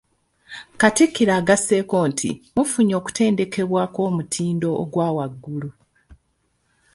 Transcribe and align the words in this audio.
Katikkiro 0.79 1.31
agasseeko 1.39 1.97
nti 2.09 2.29
“mufunye 2.55 2.93
okutendekebwa 2.99 3.79
okw'omutindo 3.87 4.69
ogwa 4.81 5.07
waggulu" 5.17 5.69